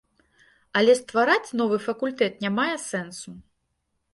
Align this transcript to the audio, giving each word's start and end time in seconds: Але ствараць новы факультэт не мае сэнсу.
Але 0.79 0.95
ствараць 1.01 1.55
новы 1.61 1.77
факультэт 1.89 2.33
не 2.47 2.51
мае 2.57 2.69
сэнсу. 2.89 3.29